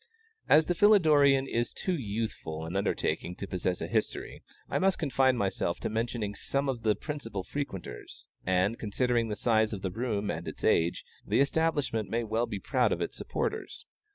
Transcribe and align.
As 0.49 0.65
the 0.65 0.73
Philidorean 0.73 1.45
is 1.47 1.73
too 1.73 1.95
youthful 1.95 2.65
an 2.65 2.75
undertaking 2.75 3.35
to 3.35 3.45
possess 3.45 3.81
a 3.81 3.87
history, 3.87 4.41
I 4.67 4.79
must 4.79 4.97
confine 4.97 5.37
myself 5.37 5.79
to 5.81 5.91
mentioning 5.91 6.33
some 6.33 6.67
of 6.67 6.81
the 6.81 6.95
principal 6.95 7.43
frequenters, 7.43 8.25
and, 8.43 8.79
considering 8.79 9.27
the 9.27 9.35
size 9.35 9.73
of 9.73 9.83
the 9.83 9.91
rooms 9.91 10.31
and 10.31 10.47
its 10.47 10.63
age, 10.63 11.05
the 11.23 11.39
establishment 11.39 12.09
may 12.09 12.23
well 12.23 12.47
be 12.47 12.57
proud 12.57 12.91
of 12.91 12.99
its 12.99 13.15
supporters. 13.15 13.85